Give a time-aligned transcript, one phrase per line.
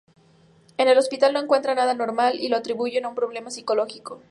[0.79, 4.19] En el hospital no encuentran nada anormal y lo atribuyen a un problema psicológico.